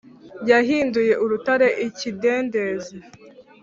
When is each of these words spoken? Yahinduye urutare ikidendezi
Yahinduye 0.49 1.11
urutare 1.23 1.67
ikidendezi 1.87 2.95